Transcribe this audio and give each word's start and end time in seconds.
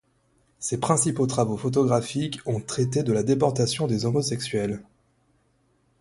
Ses 0.57 0.79
principaux 0.79 1.27
travaux 1.27 1.57
photographiques 1.57 2.39
ont 2.47 2.59
traité 2.59 3.03
de 3.03 3.13
la 3.13 3.21
déportation 3.21 3.85
des 3.85 4.05
homosexuels. 4.07 4.81